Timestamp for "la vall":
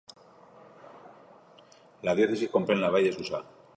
2.85-3.07